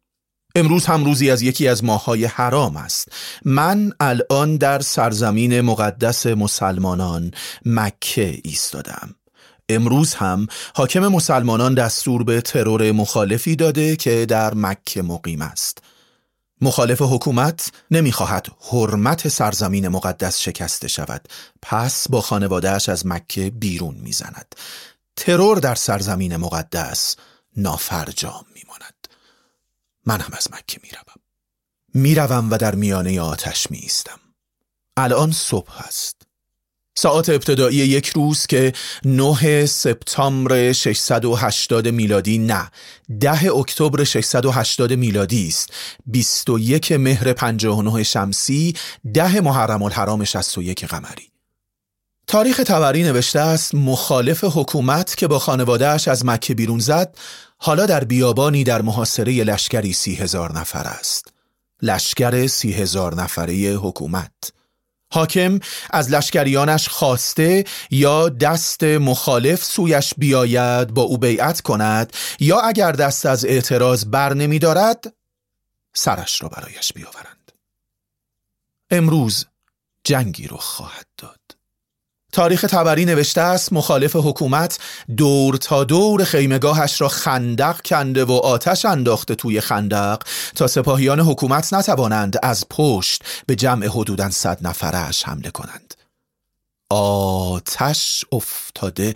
امروز 0.56 0.86
هم 0.86 1.06
روزی 1.06 1.32
از 1.32 1.42
یکی 1.42 1.68
از 1.68 1.84
ماههای 1.84 2.26
حرام 2.26 2.78
است. 2.78 3.08
من 3.46 3.94
الان 4.00 4.58
در 4.58 4.80
سرزمین 4.80 5.62
مقدس 5.62 6.26
مسلمانان 6.26 7.32
مکه 7.66 8.42
ایستادم. 8.44 9.16
امروز 9.70 10.14
هم 10.14 10.48
حاکم 10.76 11.08
مسلمانان 11.08 11.74
دستور 11.74 12.24
به 12.24 12.42
ترور 12.42 12.92
مخالفی 12.92 13.56
داده 13.56 13.96
که 13.96 14.26
در 14.26 14.54
مکه 14.54 15.02
مقیم 15.02 15.42
است. 15.42 15.78
مخالف 16.62 17.02
حکومت 17.02 17.72
نمی‌خواهد 17.92 18.48
حرمت 18.72 19.28
سرزمین 19.28 19.88
مقدس 19.88 20.40
شکسته 20.40 20.88
شود. 20.88 21.28
پس 21.62 22.10
با 22.10 22.22
خانوادهش 22.22 22.90
از 22.90 23.08
مکه 23.08 23.50
بیرون 23.50 23.96
می‌زند. 23.96 24.56
ترور 25.20 25.58
در 25.58 25.76
سرزمین 25.76 26.38
مقدس 26.38 27.16
نافرجام 27.58 28.46
میماند. 28.56 29.08
من 30.06 30.20
هم 30.20 30.34
از 30.38 30.48
مکه 30.52 30.80
می‌روم. 30.84 31.22
می‌روم 31.94 32.52
و 32.52 32.58
در 32.58 32.76
میانه 32.76 33.22
آتش 33.22 33.72
میایستم. 33.72 34.20
الان 34.98 35.32
صبح 35.32 35.88
است. 35.88 36.22
ساعت 36.96 37.30
ابتدایی 37.30 37.78
یک 37.78 38.08
روز 38.08 38.48
که 38.48 38.74
9 39.06 39.66
سپتامبر 39.66 40.72
680 40.72 41.88
میلادی 41.88 42.38
نه 42.38 42.72
10 43.20 43.54
اکتبر 43.54 44.04
680 44.04 44.94
میلادی 44.94 45.48
است. 45.48 45.74
21 46.06 46.92
مهر 46.92 47.34
59 47.34 48.04
شمسی 48.04 48.76
10 49.14 49.42
محرم 49.42 49.84
الحرام 49.84 50.24
61 50.24 50.86
قمری. 50.86 51.29
تاریخ 52.30 52.58
تبری 52.58 53.04
نوشته 53.04 53.40
است 53.40 53.76
مخالف 53.76 54.44
حکومت 54.44 55.16
که 55.16 55.28
با 55.28 55.40
خانوادهش 55.40 56.08
از 56.08 56.26
مکه 56.26 56.56
بیرون 56.56 56.80
زد 56.80 57.18
حالا 57.58 57.86
در 57.86 58.04
بیابانی 58.04 58.64
در 58.64 58.82
محاصره 58.82 59.44
لشکری 59.44 59.94
سی 59.94 60.16
هزار 60.16 60.60
نفر 60.60 60.88
است. 60.88 61.34
لشکر 61.82 62.48
سی 62.48 62.74
هزار 62.74 63.16
نفره 63.16 63.54
حکومت. 63.56 64.32
حاکم 65.12 65.60
از 65.90 66.12
لشکریانش 66.12 66.90
خواسته 66.90 67.64
یا 67.92 68.30
دست 68.30 68.84
مخالف 68.84 69.64
سویش 69.64 70.14
بیاید 70.18 70.94
با 70.94 71.02
او 71.02 71.18
بیعت 71.18 71.62
کند 71.62 72.14
یا 72.40 72.60
اگر 72.60 72.92
دست 72.92 73.26
از 73.26 73.46
اعتراض 73.46 74.06
بر 74.06 74.34
نمی 74.34 74.60
دارد 74.60 75.14
سرش 75.94 76.42
را 76.42 76.50
برایش 76.50 76.94
بیاورند. 76.94 77.52
امروز 78.92 79.46
جنگی 80.04 80.48
رو 80.48 80.58
خواهد 80.58 81.08
داد. 81.18 81.59
تاریخ 82.32 82.62
تبری 82.62 83.06
نوشته 83.06 83.42
است 83.42 83.74
مخالف 83.74 84.16
حکومت 84.16 84.80
دور 85.18 85.58
تا 85.58 85.84
دور 85.84 86.24
خیمگاهش 86.24 87.02
را 87.02 87.08
خندق 87.08 87.82
کنده 87.82 88.26
و 88.26 88.32
آتش 88.32 88.86
انداخته 88.86 89.36
توی 89.36 89.62
خندق. 89.62 90.24
تا 90.56 90.68
سپاهیان 90.68 91.20
حکومت 91.20 91.74
نتوانند 91.74 92.38
از 92.44 92.66
پشت 92.70 93.24
به 93.46 93.56
جمع 93.56 93.88
حدوداً 93.88 94.30
صد 94.30 94.68
نفرش 94.68 95.24
حمله 95.24 95.52
کنند. 95.52 95.94
آتش 96.90 98.26
افتاده 98.32 99.14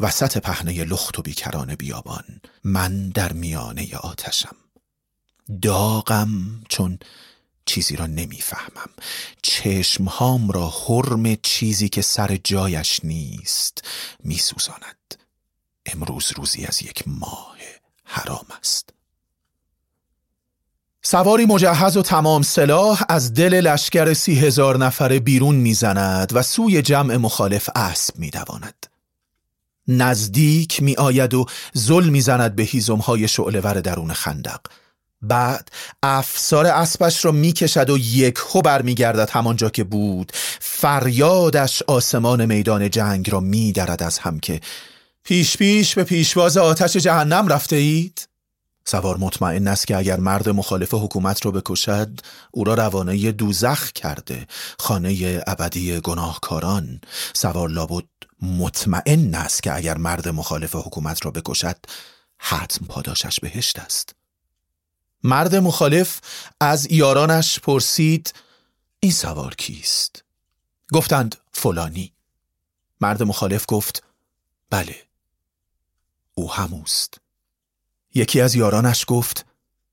وسط 0.00 0.38
پهنه 0.38 0.84
لخت 0.84 1.18
و 1.18 1.22
بیکران 1.22 1.74
بیابان. 1.74 2.24
من 2.64 3.08
در 3.08 3.32
میانه 3.32 3.96
آتشم. 3.96 4.56
داغم 5.62 6.30
چون 6.68 6.98
چیزی 7.68 7.96
را 7.96 8.06
نمی‌فهمم. 8.06 8.90
چشمهام 9.42 10.50
را 10.50 10.68
حرم 10.68 11.36
چیزی 11.36 11.88
که 11.88 12.02
سر 12.02 12.38
جایش 12.44 13.00
نیست 13.04 13.84
میسوزاند. 14.24 15.14
امروز 15.86 16.32
روزی 16.36 16.66
از 16.66 16.82
یک 16.82 17.04
ماه 17.06 17.56
حرام 18.04 18.46
است. 18.60 18.88
سواری 21.02 21.46
مجهز 21.46 21.96
و 21.96 22.02
تمام 22.02 22.42
سلاح 22.42 23.02
از 23.08 23.34
دل 23.34 23.54
لشکر 23.54 24.14
سی 24.14 24.34
هزار 24.38 24.78
نفره 24.78 25.20
بیرون 25.20 25.54
می‌زند 25.54 26.30
و 26.36 26.42
سوی 26.42 26.82
جمع 26.82 27.16
مخالف 27.16 27.68
اسب 27.74 28.18
میدواند. 28.18 28.86
نزدیک 29.88 30.82
می 30.82 30.94
آید 30.94 31.34
و 31.34 31.46
ظلم 31.78 32.12
می‌زند 32.12 32.56
به 32.56 32.62
هیزمهای 32.62 33.28
شعلور 33.28 33.80
درون 33.80 34.12
خندق. 34.12 34.60
بعد 35.22 35.68
افسار 36.02 36.66
اسبش 36.66 37.24
را 37.24 37.32
می‌کشد 37.32 37.90
و 37.90 37.98
یک 37.98 38.38
هو 38.50 38.62
برمیگردد 38.62 39.30
همانجا 39.30 39.70
که 39.70 39.84
بود. 39.84 40.32
فریادش 40.60 41.82
آسمان 41.82 42.46
میدان 42.46 42.90
جنگ 42.90 43.30
را 43.30 43.40
میدرد 43.40 44.02
از 44.02 44.18
هم 44.18 44.40
که 44.40 44.60
پیش 45.24 45.56
پیش 45.56 45.94
به 45.94 46.04
پیشواز 46.04 46.56
آتش 46.56 46.96
جهنم 46.96 47.48
رفته 47.48 47.76
اید؟ 47.76 48.28
سوار 48.84 49.16
مطمئن 49.16 49.68
است 49.68 49.86
که 49.86 49.96
اگر 49.96 50.20
مرد 50.20 50.48
مخالف 50.48 50.94
حکومت 50.94 51.46
را 51.46 51.52
بکشد 51.52 52.20
او 52.50 52.64
را 52.64 52.74
روانه 52.74 53.32
دوزخ 53.32 53.92
کرده 53.92 54.46
خانه 54.78 55.42
ابدی 55.46 56.00
گناهکاران. 56.00 57.00
سوار 57.34 57.68
لابد 57.68 58.04
مطمئن 58.42 59.34
است 59.34 59.62
که 59.62 59.76
اگر 59.76 59.98
مرد 59.98 60.28
مخالف 60.28 60.74
حکومت 60.74 61.24
را 61.24 61.30
بکشد 61.30 61.76
حتم 62.38 62.86
پاداشش 62.86 63.40
بهشت 63.40 63.78
است. 63.78 64.17
مرد 65.24 65.54
مخالف 65.54 66.20
از 66.60 66.92
یارانش 66.92 67.60
پرسید 67.60 68.34
این 69.00 69.12
سوار 69.12 69.54
کیست؟ 69.54 70.24
گفتند 70.92 71.36
فلانی. 71.52 72.12
مرد 73.00 73.22
مخالف 73.22 73.64
گفت 73.68 74.02
بله 74.70 75.02
او 76.34 76.52
هموست. 76.52 77.20
یکی 78.14 78.40
از 78.40 78.54
یارانش 78.54 79.04
گفت 79.08 79.46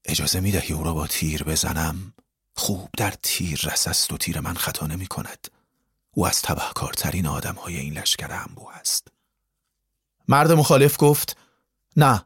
اجازه 0.05 0.39
می 0.39 0.51
دهی 0.51 0.73
او 0.73 0.83
را 0.83 0.93
با 0.93 1.07
تیر 1.07 1.43
بزنم؟ 1.43 2.13
خوب 2.55 2.89
در 2.97 3.13
تیر 3.23 3.59
رس 3.63 4.11
و 4.11 4.17
تیر 4.17 4.39
من 4.39 4.53
خطا 4.53 4.87
نمی 4.87 5.07
کند 5.07 5.47
او 6.11 6.27
از 6.27 6.41
تبهکارترین 6.41 7.27
آدم 7.27 7.55
های 7.55 7.77
این 7.77 7.97
لشکر 7.97 8.31
انبو 8.31 8.69
است. 8.69 9.07
مرد 10.27 10.51
مخالف 10.51 10.95
گفت 10.99 11.37
نه 11.97 12.25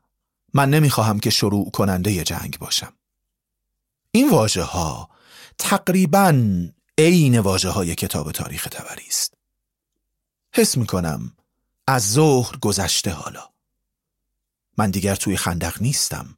من 0.53 0.69
نمی‌خواهم 0.69 1.19
که 1.19 1.29
شروع 1.29 1.71
کننده 1.71 2.23
جنگ 2.23 2.57
باشم. 2.59 2.93
این 4.11 4.29
واژه 4.29 4.63
ها 4.63 5.09
تقریبا 5.57 6.43
عین 6.97 7.39
واژه 7.39 7.69
های 7.69 7.95
کتاب 7.95 8.31
تاریخ 8.31 8.67
تبری 8.71 9.07
است. 9.07 9.33
حس 10.53 10.77
می 10.77 10.85
کنم 10.85 11.33
از 11.87 12.11
ظهر 12.11 12.57
گذشته 12.57 13.11
حالا. 13.11 13.49
من 14.77 14.91
دیگر 14.91 15.15
توی 15.15 15.37
خندق 15.37 15.81
نیستم. 15.81 16.37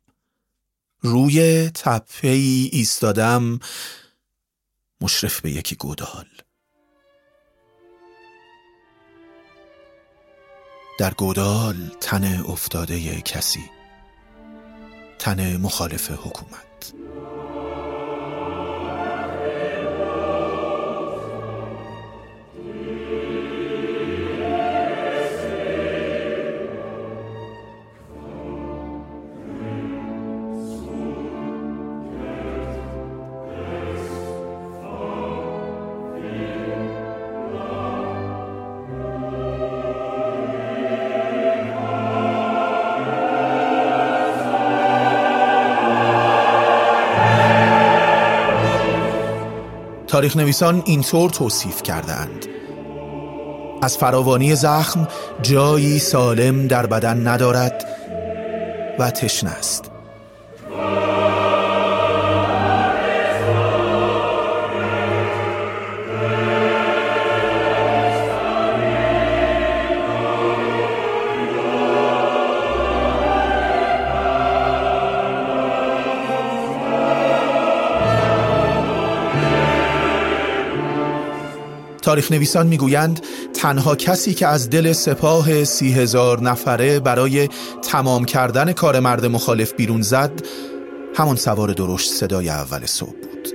روی 1.00 1.70
تپه 1.70 2.28
ای 2.28 2.70
ایستادم. 2.72 3.60
مشرف 5.02 5.42
به 5.42 5.52
یکی 5.52 5.76
گودال. 5.76 6.28
در 11.00 11.14
گودال 11.14 11.92
تن 12.02 12.44
افتاده 12.48 13.22
کسی. 13.22 13.81
تن 15.22 15.58
مخالف 15.58 16.12
حکومت. 16.12 16.94
تاریخ 50.22 50.38
نویسان 50.38 50.84
اینطور 50.86 51.30
توصیف 51.30 51.84
کردند 51.84 52.46
از 53.82 53.98
فراوانی 53.98 54.56
زخم 54.56 55.08
جایی 55.42 56.00
سالم 56.00 56.68
در 56.68 56.86
بدن 56.86 57.28
ندارد 57.28 57.86
و 59.00 59.12
تشنه 59.12 59.50
است. 59.50 59.91
تاریخ 82.12 82.32
نویسان 82.32 82.68
می‌گویند 82.68 83.20
تنها 83.54 83.96
کسی 83.96 84.34
که 84.34 84.48
از 84.48 84.70
دل 84.70 84.92
سپاه 84.92 85.64
سی 85.64 85.94
هزار 85.94 86.42
نفره 86.42 87.00
برای 87.00 87.50
تمام 87.82 88.26
کردن 88.26 88.72
کار 88.72 89.00
مرد 89.00 89.26
مخالف 89.26 89.74
بیرون 89.74 90.02
زد 90.02 90.32
همان 91.16 91.36
سوار 91.36 91.74
درشت 91.74 92.12
صدای 92.12 92.50
اول 92.50 92.86
صبح 92.86 93.10
بود. 93.10 93.48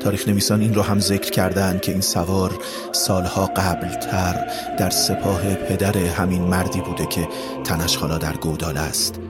تاریخ 0.00 0.28
نویسان 0.28 0.60
این 0.60 0.74
را 0.74 0.82
هم 0.82 1.00
ذکر 1.00 1.30
کردند 1.30 1.80
که 1.80 1.92
این 1.92 2.00
سوار 2.00 2.58
سالها 2.92 3.46
قبلتر 3.46 4.46
در 4.78 4.90
سپاه 4.90 5.54
پدر 5.54 5.96
همین 5.96 6.42
مردی 6.42 6.80
بوده 6.80 7.06
که 7.06 7.28
تنش 7.64 7.96
حالا 7.96 8.18
در 8.18 8.36
گودال 8.36 8.76
است. 8.76 9.25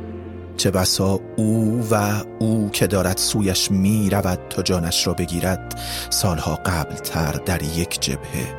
چه 0.57 0.71
بسا 0.71 1.21
او 1.37 1.83
و 1.91 2.23
او 2.39 2.71
که 2.73 2.87
دارد 2.87 3.17
سویش 3.17 3.71
می 3.71 4.11
رود 4.11 4.39
تا 4.51 4.63
جانش 4.63 5.07
را 5.07 5.15
بگیرد 5.15 5.81
سالها 6.11 6.55
قبلتر 6.55 7.33
در 7.33 7.63
یک 7.63 8.01
جبهه 8.01 8.55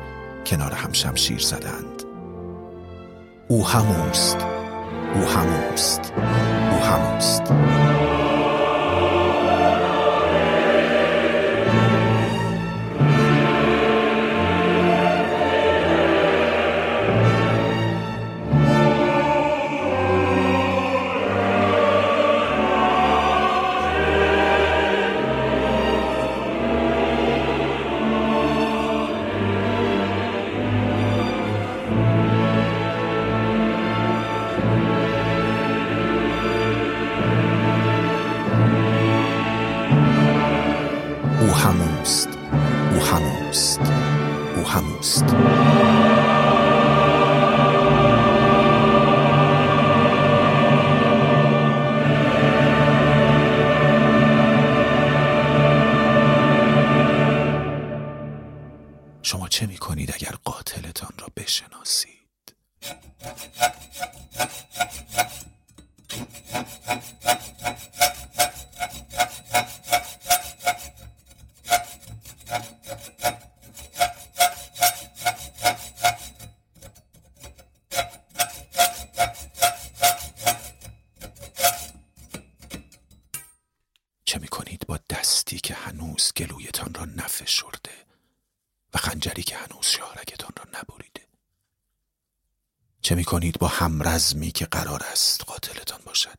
کنار 0.46 0.72
هم 0.72 0.92
شمشیر 0.92 1.38
زدند. 1.38 2.02
او 3.48 3.66
هموست 3.66 4.36
او 5.14 5.20
هموست 5.20 6.12
او 6.70 6.78
هموست. 6.78 7.42
کنید 59.98 60.14
اگر 60.14 60.34
قاتلتان 60.44 61.10
را 61.18 61.26
بشناسید؟ 61.36 62.18
کنید 93.28 93.58
با 93.58 93.68
همرزمی 93.68 94.50
که 94.50 94.66
قرار 94.66 95.02
است 95.02 95.44
قاتلتان 95.44 96.00
باشد. 96.04 96.38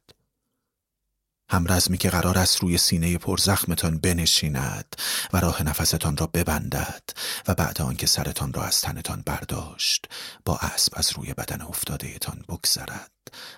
همرزمی 1.49 1.97
که 1.97 2.09
قرار 2.09 2.37
است 2.37 2.57
روی 2.57 2.77
سینه 2.77 3.17
پرزخمتان 3.17 3.97
بنشیند 3.97 4.95
و 5.33 5.37
راه 5.37 5.63
نفستان 5.63 6.17
را 6.17 6.27
ببندد 6.27 7.03
و 7.47 7.55
بعد 7.55 7.81
آنکه 7.81 8.07
سرتان 8.07 8.53
را 8.53 8.63
از 8.63 8.81
تنتان 8.81 9.23
برداشت 9.25 10.05
با 10.45 10.57
اسب 10.57 10.93
از 10.95 11.11
روی 11.11 11.33
بدن 11.33 11.61
افتادهتان 11.61 12.45
بگذرد 12.47 13.11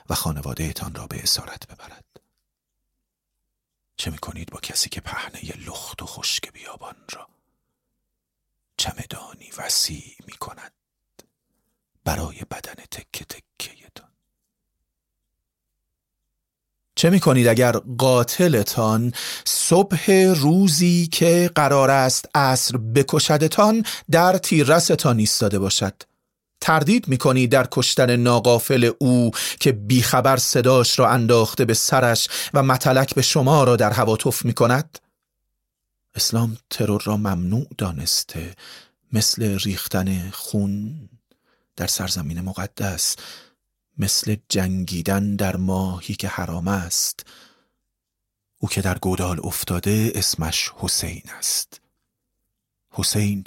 و 0.10 0.16
خانوادهتان 0.16 0.96
را 0.96 1.08
به 1.08 1.24
اسارت 1.24 1.68
ببرد. 1.68 2.06
چه 3.98 4.12
می 4.12 4.18
کنید 4.18 4.52
با 4.52 4.60
کسی 4.60 4.90
که 4.90 5.02
پهنه 5.02 5.42
لخت 5.68 6.02
و 6.02 6.06
خشک 6.06 6.52
بیابان 6.54 6.96
را؟ 7.14 7.28
چمدانی 8.78 9.52
وسیع 9.58 10.16
می 10.28 10.34
کند 10.34 10.81
برای 12.12 12.38
بدن 12.52 12.84
تکه 12.92 13.26
تکهتان 13.26 14.10
چه 16.96 17.10
می 17.10 17.20
کنید 17.20 17.48
اگر 17.48 17.72
قاتلتان 17.98 19.14
صبح 19.46 20.12
روزی 20.36 21.08
که 21.08 21.52
قرار 21.56 21.92
است 21.92 22.26
عصر 22.36 22.78
بکشدتان 22.78 23.84
در 24.12 24.38
تیررستان 24.38 25.20
ایستاده 25.20 25.60
باشد؟ 25.60 25.94
تردید 26.62 27.08
می 27.08 27.18
کنید 27.18 27.52
در 27.52 27.68
کشتن 27.72 28.16
ناقافل 28.16 28.92
او 29.00 29.32
که 29.60 29.72
بیخبر 29.72 30.38
صداش 30.38 31.00
را 31.00 31.10
انداخته 31.10 31.66
به 31.66 31.74
سرش 31.74 32.28
و 32.54 32.64
متلک 32.64 33.16
به 33.16 33.22
شما 33.22 33.64
را 33.64 33.76
در 33.76 33.92
هوا 33.92 34.18
تف 34.18 34.46
می 34.46 34.54
کند؟ 34.54 35.00
اسلام 36.16 36.58
ترور 36.70 37.02
را 37.06 37.18
ممنوع 37.18 37.68
دانسته 37.78 38.56
مثل 39.14 39.58
ریختن 39.58 40.30
خون. 40.30 41.10
در 41.76 41.88
سرزمین 41.88 42.42
مقدس 42.42 43.16
مثل 43.98 44.36
جنگیدن 44.50 45.36
در 45.36 45.56
ماهی 45.56 46.16
که 46.16 46.28
حرام 46.28 46.68
است. 46.68 47.26
او 48.60 48.70
که 48.70 48.82
در 48.82 48.98
گودال 48.98 49.40
افتاده 49.44 50.12
اسمش 50.16 50.72
حسین 50.78 51.24
است. 51.38 51.82
حسین 52.92 53.44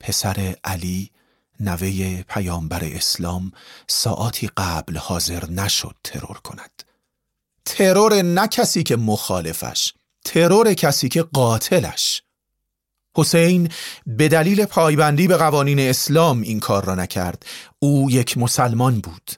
پسر 0.00 0.56
علی 0.64 1.10
نوه 1.60 2.22
پیامبر 2.22 2.84
اسلام 2.84 3.52
ساعتی 3.86 4.50
قبل 4.56 4.96
حاضر 4.96 5.50
نشد 5.50 5.96
ترور 6.04 6.38
کند. 6.38 6.82
ترور 7.64 8.22
نه 8.22 8.48
کسی 8.48 8.82
که 8.82 8.96
مخالفش 8.96 9.94
ترور 10.24 10.74
کسی 10.74 11.08
که 11.08 11.22
قاتلش. 11.22 12.22
حسین 13.16 13.68
به 14.06 14.28
دلیل 14.28 14.64
پایبندی 14.64 15.28
به 15.28 15.36
قوانین 15.36 15.78
اسلام 15.78 16.42
این 16.42 16.60
کار 16.60 16.84
را 16.84 16.94
نکرد. 16.94 17.46
او 17.78 18.10
یک 18.10 18.38
مسلمان 18.38 19.00
بود. 19.00 19.30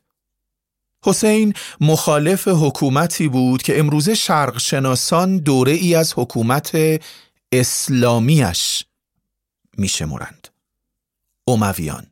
حسین 1.04 1.54
مخالف 1.80 2.48
حکومتی 2.48 3.28
بود 3.28 3.62
که 3.62 3.78
امروزه 3.78 4.14
شرق 4.14 4.58
شناسان 4.58 5.38
دوره 5.38 5.72
ای 5.72 5.94
از 5.94 6.12
حکومت 6.16 6.76
اسلامیش 7.52 8.84
میشمرند 9.78 10.48
امویان 11.46 12.06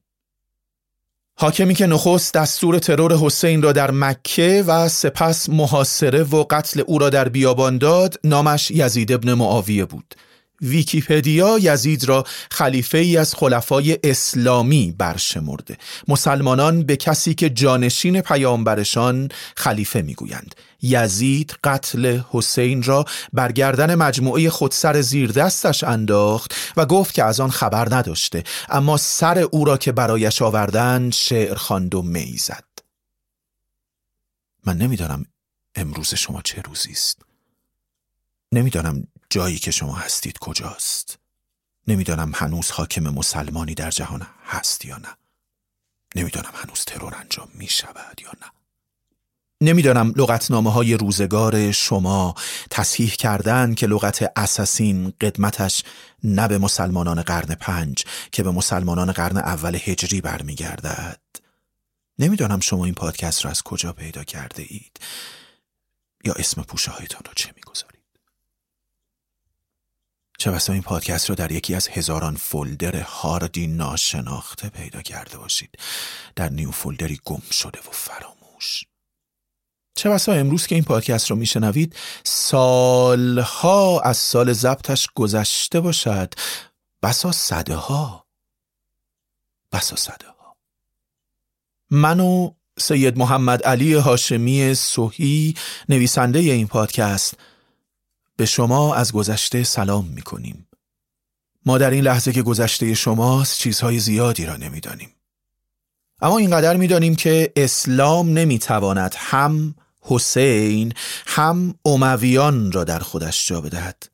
حاکمی 1.41 1.75
که 1.75 1.87
نخست 1.87 2.35
دستور 2.35 2.79
ترور 2.79 3.17
حسین 3.17 3.63
را 3.63 3.73
در 3.73 3.91
مکه 3.91 4.65
و 4.67 4.89
سپس 4.89 5.49
محاصره 5.49 6.23
و 6.23 6.45
قتل 6.51 6.83
او 6.87 6.99
را 6.99 7.11
در 7.11 7.29
بیابان 7.29 7.79
داد 7.79 8.21
نامش 8.25 8.71
یزید 8.71 9.13
ابن 9.13 9.35
معاویه 9.35 9.85
بود. 9.85 10.15
ویکیپدیا 10.63 11.59
یزید 11.59 12.05
را 12.05 12.25
خلیفه 12.51 12.99
ای 12.99 13.17
از 13.17 13.35
خلفای 13.35 13.99
اسلامی 14.05 14.95
برشمرده. 14.99 15.77
مسلمانان 16.09 16.83
به 16.83 16.97
کسی 16.97 17.35
که 17.35 17.51
جانشین 17.51 18.21
پیامبرشان 18.21 19.29
خلیفه 19.57 20.03
می‌گویند. 20.03 20.55
یزید 20.83 21.57
قتل 21.65 22.21
حسین 22.31 22.83
را 22.83 23.05
برگردن 23.33 23.95
مجموعه 23.95 24.51
خودسر 24.51 25.01
زیر 25.01 25.33
دستش 25.33 25.85
انداخت 25.85 26.55
و 26.77 26.87
گفت 26.87 27.15
که 27.15 27.25
از 27.25 27.41
آن 27.41 27.51
خبر 27.51 27.95
نداشته. 27.95 28.45
اما 28.69 28.97
سر 28.97 29.39
او 29.39 29.65
را 29.65 29.77
که 29.77 29.93
برایش 29.93 30.43
آوردند 30.43 31.13
شعر 31.13 31.55
خواند 31.55 31.95
و 31.95 32.03
می 32.03 32.37
زد. 32.39 32.65
من 34.67 34.77
نمی‌دانم 34.79 35.25
امروز 35.75 36.15
شما 36.15 36.43
چه 36.43 36.63
روزی 36.63 36.91
است. 36.91 37.23
نمی‌دانم 38.53 39.07
جایی 39.31 39.59
که 39.59 39.71
شما 39.71 39.95
هستید 39.95 40.39
کجاست؟ 40.39 41.19
نمی‌دانم 41.87 42.33
هنوز 42.35 42.71
حاکم 42.71 43.03
مسلمانی 43.03 43.75
در 43.75 43.91
جهان 43.91 44.27
هست 44.47 44.85
یا 44.85 44.97
نه. 44.97 45.17
نمی‌دانم 46.17 46.53
هنوز 46.55 46.85
ترور 46.85 47.15
انجام 47.15 47.49
می 47.55 47.69
شود 47.69 48.21
یا 48.23 48.31
نه. 48.41 48.47
نمی‌دانم 49.61 50.13
لغتنامه 50.17 50.73
های 50.73 50.95
روزگار 50.95 51.73
شما 51.73 52.35
تصحیح 52.71 53.11
کردن 53.11 53.75
که 53.75 53.87
لغت 53.87 54.33
اساسین 54.37 55.13
قدمتش 55.21 55.85
نه 56.25 56.49
به 56.49 56.59
مسلمانان 56.59 57.23
قرن 57.23 57.55
پنج 57.55 58.05
که 58.33 58.43
به 58.43 58.51
مسلمانان 58.51 59.13
قرن 59.13 59.37
اول 59.37 59.79
هجری 59.85 60.21
برمیگردد. 60.21 61.21
نمی‌دانم 62.19 62.61
شما 62.61 62.85
این 62.85 62.95
پادکست 62.95 63.45
را 63.45 63.51
از 63.51 63.63
کجا 63.63 63.93
پیدا 63.93 64.25
کرده 64.25 64.67
اید 64.69 65.01
یا 66.25 66.33
اسم 66.33 66.63
پوشه 66.63 66.91
هایتان 66.91 67.23
را 67.27 67.33
چه 67.37 67.53
می‌گذارید. 67.57 67.90
چه 70.41 70.51
بسا 70.51 70.73
این 70.73 70.83
پادکست 70.83 71.31
را 71.31 71.35
در 71.35 71.53
یکی 71.53 71.75
از 71.75 71.89
هزاران 71.89 72.37
فولدر 72.37 72.97
هاردی 73.01 73.67
ناشناخته 73.67 74.69
پیدا 74.69 75.03
کرده 75.03 75.39
باشید. 75.39 75.79
در 76.37 76.49
نیو 76.49 76.71
فولدری 76.71 77.21
گم 77.25 77.43
شده 77.51 77.79
و 77.79 77.91
فراموش. 77.93 78.85
چه 79.97 80.11
بسا 80.11 80.33
امروز 80.33 80.67
که 80.67 80.75
این 80.75 80.85
پادکست 80.85 81.31
رو 81.31 81.37
میشنوید 81.37 81.97
سالها 82.25 84.01
از 84.01 84.17
سال 84.17 84.53
ضبطش 84.53 85.09
گذشته 85.15 85.81
باشد. 85.81 86.35
بسا 87.03 87.33
صده 87.33 87.75
ها 87.75 88.27
بسا 89.73 89.97
صده 89.97 90.27
ها 90.27 90.57
من 91.91 92.21
و 92.21 92.55
سید 92.79 93.19
محمد 93.19 93.63
علی 93.63 93.95
هاشمی 93.95 94.75
صحی 94.75 95.55
نویسنده 95.89 96.39
این 96.39 96.67
پادکست 96.67 97.35
به 98.41 98.47
شما 98.47 98.95
از 98.95 99.13
گذشته 99.13 99.65
سلام 99.65 100.07
می‌کنیم. 100.07 100.69
ما 101.67 101.79
در 101.79 101.91
این 101.91 102.05
لحظه 102.05 102.33
که 102.33 102.43
گذشته 102.43 102.95
شماست 102.95 103.59
چیزهای 103.59 103.99
زیادی 103.99 104.47
را 104.47 104.57
نمی‌دانیم. 104.57 105.15
اما 106.23 106.39
اینقدر 106.39 106.77
می‌دانیم 106.77 107.15
که 107.17 107.53
اسلام 107.57 108.39
نمی‌تواند 108.39 109.15
هم 109.19 109.75
حسین 110.01 110.93
هم 111.27 111.75
امویان 111.85 112.73
را 112.73 112.85
در 112.85 112.99
خودش 112.99 113.49
جا 113.49 113.61
بدهد. 113.61 114.09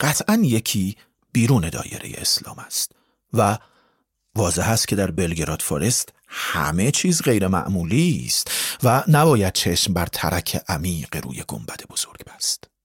قطعا 0.00 0.34
یکی 0.42 0.96
بیرون 1.32 1.68
دایره 1.68 2.10
اسلام 2.14 2.58
است 2.58 2.92
و 3.32 3.58
واضح 4.34 4.68
است 4.68 4.88
که 4.88 4.96
در 4.96 5.10
بلگراد 5.10 5.62
فارست 5.62 6.12
همه 6.28 6.90
چیز 6.90 7.22
غیر 7.22 7.48
معمولی 7.48 8.24
است 8.26 8.50
و 8.82 9.04
نباید 9.08 9.52
چشم 9.52 9.92
بر 9.92 10.06
ترک 10.06 10.62
عمیق 10.68 11.16
روی 11.24 11.44
گنبد 11.48 11.80
بزرگ 11.90 12.24
بست. 12.24 12.77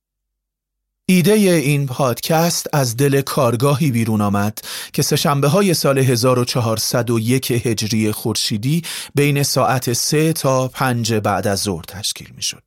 ایده 1.05 1.31
این 1.31 1.85
پادکست 1.85 2.67
از 2.73 2.97
دل 2.97 3.21
کارگاهی 3.21 3.91
بیرون 3.91 4.21
آمد 4.21 4.59
که 4.93 5.01
سشنبه 5.01 5.47
های 5.47 5.73
سال 5.73 5.97
1401 5.97 7.51
هجری 7.51 8.11
خورشیدی 8.11 8.81
بین 9.15 9.43
ساعت 9.43 9.93
سه 9.93 10.33
تا 10.33 10.67
پنج 10.67 11.13
بعد 11.13 11.47
از 11.47 11.59
ظهر 11.59 11.83
تشکیل 11.83 12.29
می 12.35 12.41
شد. 12.41 12.63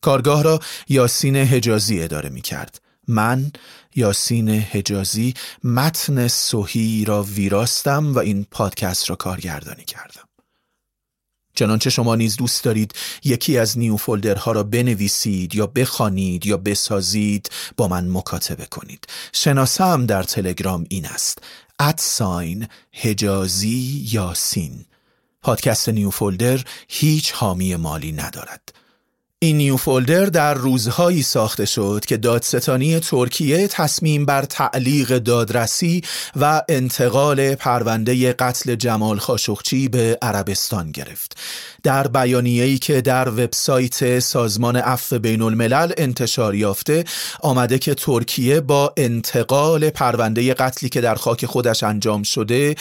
کارگاه 0.00 0.42
را 0.42 0.60
یاسین 0.88 1.36
حجازی 1.36 2.02
اداره 2.02 2.28
می 2.30 2.40
کرد. 2.40 2.80
من 3.08 3.52
یاسین 3.94 4.48
حجازی 4.48 5.34
متن 5.64 6.28
صحی 6.28 7.04
را 7.04 7.22
ویراستم 7.22 8.14
و 8.14 8.18
این 8.18 8.46
پادکست 8.50 9.10
را 9.10 9.16
کارگردانی 9.16 9.84
کردم. 9.84 10.33
چنانچه 11.54 11.90
شما 11.90 12.16
نیز 12.16 12.36
دوست 12.36 12.64
دارید 12.64 12.94
یکی 13.24 13.58
از 13.58 13.78
نیو 13.78 13.96
فولدرها 13.96 14.52
را 14.52 14.62
بنویسید 14.62 15.54
یا 15.54 15.66
بخوانید 15.66 16.46
یا 16.46 16.56
بسازید 16.56 17.50
با 17.76 17.88
من 17.88 18.08
مکاتبه 18.10 18.66
کنید. 18.66 19.06
شناسم 19.32 20.06
در 20.06 20.22
تلگرام 20.22 20.86
این 20.88 21.06
است. 21.06 21.38
ادساین 21.78 22.66
هجازی 22.92 24.06
یاسین. 24.12 24.84
پادکست 25.42 25.88
نیو 25.88 26.10
فولدر 26.10 26.64
هیچ 26.88 27.32
حامی 27.32 27.76
مالی 27.76 28.12
ندارد. 28.12 28.83
این 29.44 29.56
نیو 29.56 29.76
فولدر 29.76 30.26
در 30.26 30.54
روزهایی 30.54 31.22
ساخته 31.22 31.64
شد 31.64 32.04
که 32.06 32.16
دادستانی 32.16 33.00
ترکیه 33.00 33.68
تصمیم 33.68 34.26
بر 34.26 34.42
تعلیق 34.42 35.18
دادرسی 35.18 36.02
و 36.36 36.62
انتقال 36.68 37.54
پرونده 37.54 38.32
قتل 38.32 38.74
جمال 38.74 39.18
خاشخچی 39.18 39.88
به 39.88 40.18
عربستان 40.22 40.90
گرفت. 40.90 41.36
در 41.82 42.08
بیانیه‌ای 42.08 42.78
که 42.78 43.00
در 43.00 43.28
وبسایت 43.28 44.18
سازمان 44.18 44.76
عفو 44.76 45.18
بین 45.18 45.42
الملل 45.42 45.92
انتشار 45.96 46.54
یافته 46.54 47.04
آمده 47.40 47.78
که 47.78 47.94
ترکیه 47.94 48.60
با 48.60 48.92
انتقال 48.96 49.90
پرونده 49.90 50.54
قتلی 50.54 50.88
که 50.88 51.00
در 51.00 51.14
خاک 51.14 51.46
خودش 51.46 51.82
انجام 51.82 52.22
شده 52.22 52.74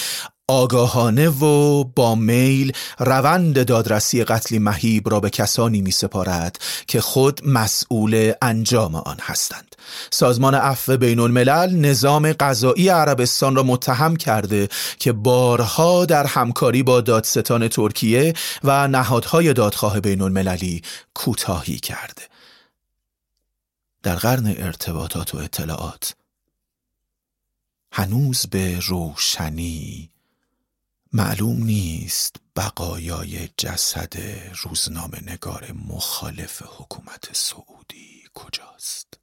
آگاهانه 0.47 1.29
و 1.29 1.83
با 1.83 2.15
میل 2.15 2.73
روند 2.99 3.65
دادرسی 3.65 4.23
قتل 4.23 4.57
مهیب 4.57 5.09
را 5.09 5.19
به 5.19 5.29
کسانی 5.29 5.81
می 5.81 5.91
سپارد 5.91 6.59
که 6.87 7.01
خود 7.01 7.41
مسئول 7.47 8.33
انجام 8.41 8.95
آن 8.95 9.17
هستند. 9.21 9.75
سازمان 10.09 10.55
عفو 10.55 10.97
بین 10.97 11.19
الملل 11.19 11.75
نظام 11.75 12.33
قضایی 12.33 12.89
عربستان 12.89 13.55
را 13.55 13.63
متهم 13.63 14.15
کرده 14.15 14.69
که 14.99 15.11
بارها 15.11 16.05
در 16.05 16.25
همکاری 16.25 16.83
با 16.83 17.01
دادستان 17.01 17.67
ترکیه 17.67 18.33
و 18.63 18.87
نهادهای 18.87 19.53
دادخواه 19.53 19.99
بین 19.99 20.21
المللی 20.21 20.81
کوتاهی 21.13 21.77
کرده. 21.77 22.21
در 24.03 24.15
قرن 24.15 24.55
ارتباطات 24.57 25.35
و 25.35 25.37
اطلاعات 25.37 26.13
هنوز 27.91 28.45
به 28.51 28.79
روشنی 28.79 30.12
معلوم 31.15 31.63
نیست 31.63 32.35
بقایای 32.55 33.49
جسد 33.57 34.13
روزنامه 34.63 35.23
نگار 35.33 35.71
مخالف 35.87 36.61
حکومت 36.61 37.29
سعودی 37.33 38.23
کجاست. 38.33 39.22